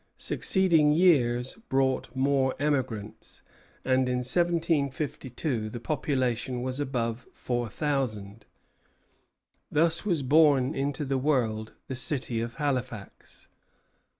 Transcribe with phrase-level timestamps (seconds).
[0.17, 3.43] Succeeding years brought more emigrants,
[3.83, 8.47] till in 1752 the population was above four thousand.
[9.71, 13.47] Thus was born into the world the city of Halifax.